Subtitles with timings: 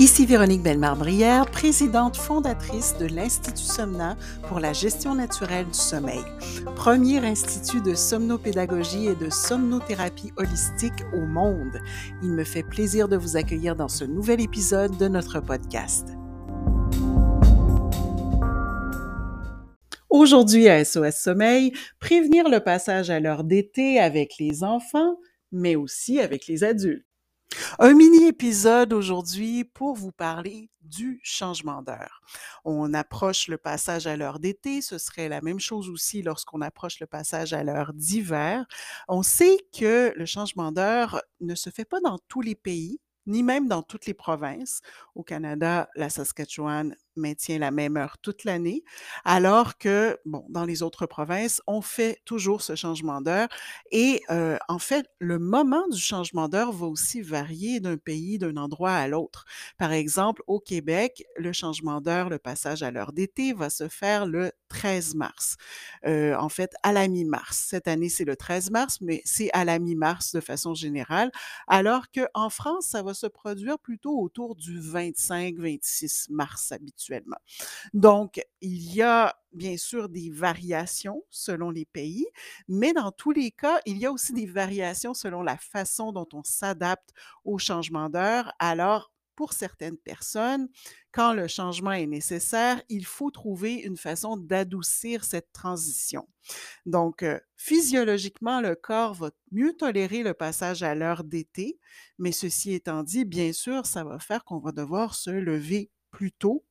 [0.00, 4.16] Ici Véronique Bellemare-Brière, présidente fondatrice de l'Institut Somna
[4.48, 6.24] pour la gestion naturelle du sommeil,
[6.74, 11.82] premier institut de somnopédagogie et de somnothérapie holistique au monde.
[12.22, 16.08] Il me fait plaisir de vous accueillir dans ce nouvel épisode de notre podcast.
[20.08, 25.18] Aujourd'hui à SOS Sommeil, prévenir le passage à l'heure d'été avec les enfants,
[25.52, 27.04] mais aussi avec les adultes.
[27.78, 32.22] Un mini-épisode aujourd'hui pour vous parler du changement d'heure.
[32.64, 37.00] On approche le passage à l'heure d'été, ce serait la même chose aussi lorsqu'on approche
[37.00, 38.66] le passage à l'heure d'hiver.
[39.08, 43.42] On sait que le changement d'heure ne se fait pas dans tous les pays, ni
[43.42, 44.80] même dans toutes les provinces.
[45.14, 48.84] Au Canada, la Saskatchewan maintient la même heure toute l'année,
[49.24, 53.48] alors que, bon, dans les autres provinces, on fait toujours ce changement d'heure.
[53.90, 58.56] Et euh, en fait, le moment du changement d'heure va aussi varier d'un pays, d'un
[58.56, 59.44] endroit à l'autre.
[59.78, 64.26] Par exemple, au Québec, le changement d'heure, le passage à l'heure d'été va se faire
[64.26, 65.56] le 13 mars.
[66.06, 67.66] Euh, en fait, à la mi-mars.
[67.68, 71.30] Cette année, c'est le 13 mars, mais c'est à la mi-mars de façon générale,
[71.66, 76.99] alors qu'en France, ça va se produire plutôt autour du 25-26 mars habituellement.
[77.94, 82.26] Donc, il y a bien sûr des variations selon les pays,
[82.68, 86.28] mais dans tous les cas, il y a aussi des variations selon la façon dont
[86.32, 87.10] on s'adapte
[87.44, 88.52] au changement d'heure.
[88.58, 90.68] Alors, pour certaines personnes,
[91.12, 96.28] quand le changement est nécessaire, il faut trouver une façon d'adoucir cette transition.
[96.86, 101.78] Donc, euh, physiologiquement, le corps va mieux tolérer le passage à l'heure d'été,
[102.18, 106.32] mais ceci étant dit, bien sûr, ça va faire qu'on va devoir se lever plus
[106.32, 106.64] tôt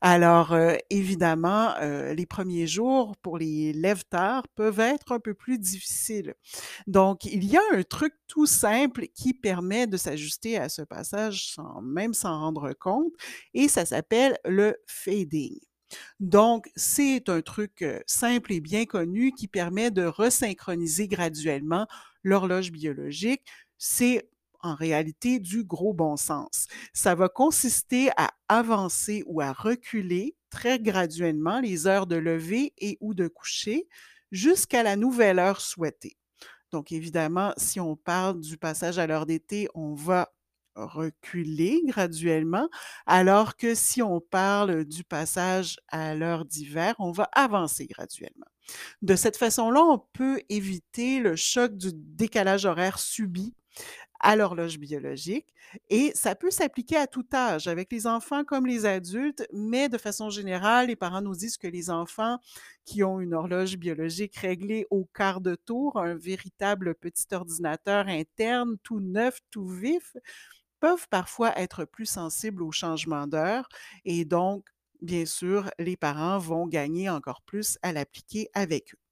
[0.00, 5.58] alors, euh, évidemment, euh, les premiers jours pour les lève-tard peuvent être un peu plus
[5.58, 6.34] difficiles.
[6.86, 11.52] Donc, il y a un truc tout simple qui permet de s'ajuster à ce passage
[11.54, 13.12] sans même s'en rendre compte
[13.54, 15.58] et ça s'appelle le fading.
[16.20, 21.86] Donc, c'est un truc euh, simple et bien connu qui permet de resynchroniser graduellement
[22.22, 23.42] l'horloge biologique.
[23.78, 24.28] C'est
[24.64, 26.66] en réalité du gros bon sens.
[26.92, 32.96] Ça va consister à avancer ou à reculer très graduellement les heures de lever et
[33.00, 33.86] ou de coucher
[34.32, 36.16] jusqu'à la nouvelle heure souhaitée.
[36.70, 40.32] Donc évidemment, si on parle du passage à l'heure d'été, on va
[40.74, 42.68] reculer graduellement,
[43.06, 48.46] alors que si on parle du passage à l'heure d'hiver, on va avancer graduellement.
[49.02, 53.54] De cette façon-là, on peut éviter le choc du décalage horaire subi
[54.24, 55.54] à l'horloge biologique.
[55.90, 59.98] Et ça peut s'appliquer à tout âge, avec les enfants comme les adultes, mais de
[59.98, 62.38] façon générale, les parents nous disent que les enfants
[62.86, 68.76] qui ont une horloge biologique réglée au quart de tour, un véritable petit ordinateur interne,
[68.82, 70.16] tout neuf, tout vif,
[70.80, 73.68] peuvent parfois être plus sensibles au changement d'heure
[74.04, 74.66] et donc,
[75.02, 79.03] bien sûr, les parents vont gagner encore plus à l'appliquer avec eux.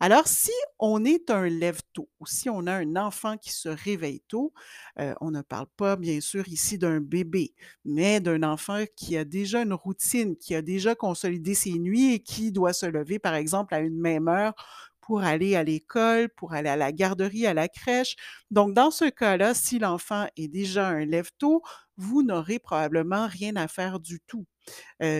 [0.00, 4.20] Alors, si on est un lève-tôt ou si on a un enfant qui se réveille
[4.28, 4.52] tôt,
[5.00, 9.24] euh, on ne parle pas bien sûr ici d'un bébé, mais d'un enfant qui a
[9.24, 13.34] déjà une routine, qui a déjà consolidé ses nuits et qui doit se lever, par
[13.34, 14.54] exemple, à une même heure
[15.00, 18.16] pour aller à l'école, pour aller à la garderie, à la crèche.
[18.50, 21.62] Donc, dans ce cas-là, si l'enfant est déjà un lève-tôt,
[21.96, 24.46] vous n'aurez probablement rien à faire du tout.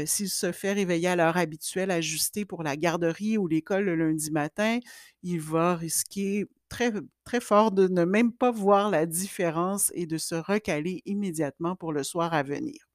[0.06, 4.30] S'il se fait réveiller à l'heure habituelle ajustée pour la garderie ou l'école le lundi
[4.30, 4.78] matin,
[5.22, 6.92] il va risquer très,
[7.24, 11.92] très fort de ne même pas voir la différence et de se recaler immédiatement pour
[11.92, 12.86] le soir à venir.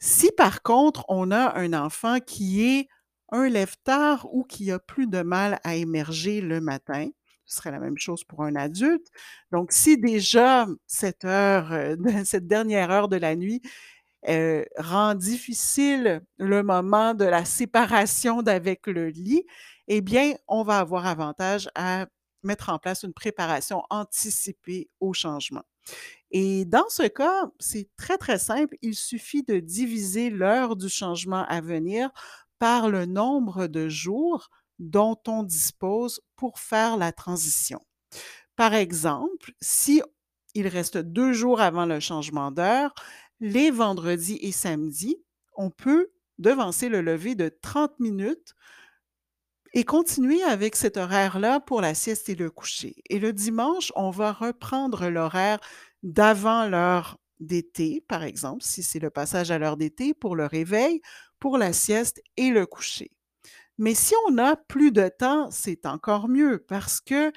[0.00, 2.88] Si par contre, on a un enfant qui est
[3.32, 7.08] un lève-tard ou qui a plus de mal à émerger le matin,
[7.46, 9.06] ce serait la même chose pour un adulte.
[9.52, 13.62] Donc, si déjà cette heure, euh, cette dernière heure de la nuit
[14.28, 19.44] euh, rend difficile le moment de la séparation d'avec le lit,
[19.88, 22.06] eh bien, on va avoir avantage à
[22.42, 25.64] mettre en place une préparation anticipée au changement.
[26.30, 28.76] Et dans ce cas, c'est très, très simple.
[28.82, 32.10] Il suffit de diviser l'heure du changement à venir
[32.58, 37.80] par le nombre de jours dont on dispose pour faire la transition.
[38.56, 40.02] Par exemple, si
[40.54, 42.94] il reste deux jours avant le changement d'heure,
[43.40, 45.18] les vendredis et samedis,
[45.56, 48.54] on peut devancer le lever de 30 minutes
[49.72, 52.96] et continuer avec cet horaire-là pour la sieste et le coucher.
[53.10, 55.58] Et le dimanche, on va reprendre l'horaire
[56.02, 61.02] d'avant l'heure d'été, par exemple, si c'est le passage à l'heure d'été, pour le réveil,
[61.38, 63.10] pour la sieste et le coucher.
[63.78, 67.30] Mais si on a plus de temps, c'est encore mieux parce que,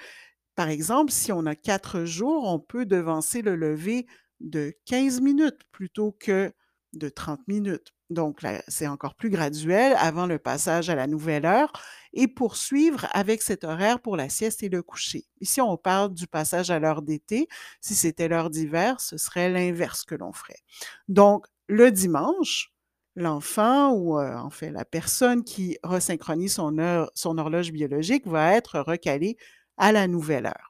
[0.55, 4.07] par exemple, si on a quatre jours, on peut devancer le lever
[4.39, 6.51] de 15 minutes plutôt que
[6.93, 7.93] de 30 minutes.
[8.09, 11.71] Donc, c'est encore plus graduel avant le passage à la nouvelle heure
[12.13, 15.25] et poursuivre avec cet horaire pour la sieste et le coucher.
[15.41, 17.47] Ici, on parle du passage à l'heure d'été.
[17.81, 20.63] Si c'était l'heure d'hiver, ce serait l'inverse que l'on ferait.
[21.07, 22.73] Donc, le dimanche,
[23.15, 26.75] l'enfant ou euh, en fait la personne qui resynchronise son,
[27.13, 29.37] son horloge biologique va être recalée
[29.77, 30.68] à la nouvelle heure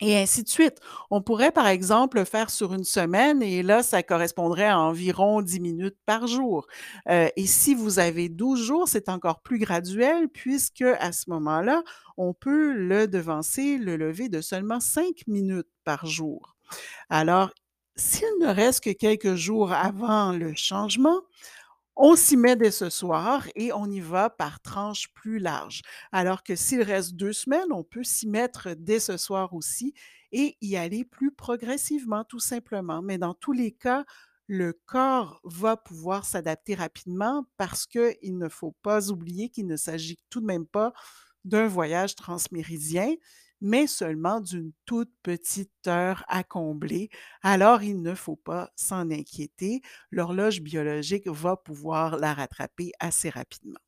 [0.00, 0.78] et ainsi de suite.
[1.10, 5.42] On pourrait, par exemple, le faire sur une semaine et là, ça correspondrait à environ
[5.42, 6.66] 10 minutes par jour.
[7.08, 11.82] Euh, et si vous avez 12 jours, c'est encore plus graduel puisque à ce moment-là,
[12.16, 16.56] on peut le devancer, le lever de seulement 5 minutes par jour.
[17.10, 17.50] Alors,
[17.96, 21.20] s'il ne reste que quelques jours avant le changement,
[21.98, 25.82] on s'y met dès ce soir et on y va par tranche plus large.
[26.12, 29.94] Alors que s'il reste deux semaines, on peut s'y mettre dès ce soir aussi
[30.32, 33.02] et y aller plus progressivement, tout simplement.
[33.02, 34.04] Mais dans tous les cas,
[34.46, 40.18] le corps va pouvoir s'adapter rapidement parce qu'il ne faut pas oublier qu'il ne s'agit
[40.30, 40.92] tout de même pas
[41.44, 43.14] d'un voyage transméridien,
[43.60, 47.10] mais seulement d'une toute petite heure à combler.
[47.42, 49.82] Alors, il ne faut pas s'en inquiéter.
[50.10, 53.80] L'horloge biologique va pouvoir la rattraper assez rapidement.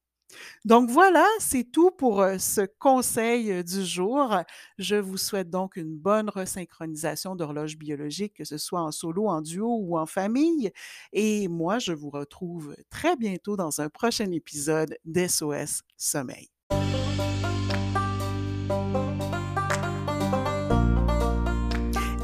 [0.64, 4.37] Donc voilà, c'est tout pour euh, ce conseil euh, du jour.
[4.78, 9.40] Je vous souhaite donc une bonne resynchronisation d'horloge biologique, que ce soit en solo, en
[9.43, 10.70] duo ou en famille.
[11.12, 16.49] Et moi, je vous retrouve très bientôt dans un prochain épisode d'SOS Sommeil.